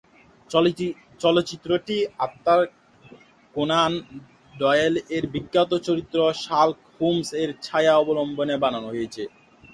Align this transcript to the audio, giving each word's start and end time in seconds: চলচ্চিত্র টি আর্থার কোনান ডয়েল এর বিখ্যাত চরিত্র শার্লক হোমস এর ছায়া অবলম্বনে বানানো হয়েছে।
চলচ্চিত্র 1.21 1.69
টি 1.87 1.97
আর্থার 2.25 2.61
কোনান 3.53 3.91
ডয়েল 4.55 4.95
এর 5.15 5.25
বিখ্যাত 5.33 5.71
চরিত্র 5.87 6.17
শার্লক 6.43 6.77
হোমস 6.95 7.29
এর 7.41 7.49
ছায়া 7.65 7.93
অবলম্বনে 8.01 8.55
বানানো 8.63 8.87
হয়েছে। 8.93 9.23